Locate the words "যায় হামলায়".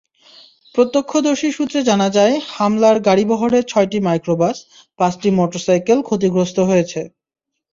2.09-2.99